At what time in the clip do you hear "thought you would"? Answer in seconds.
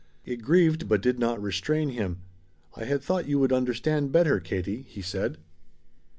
3.03-3.53